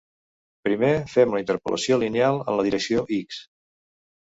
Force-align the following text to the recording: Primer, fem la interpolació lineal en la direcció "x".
Primer, 0.67 0.89
fem 1.17 1.35
la 1.35 1.41
interpolació 1.43 2.01
lineal 2.05 2.41
en 2.47 2.59
la 2.63 2.67
direcció 2.71 3.07
"x". 3.21 3.45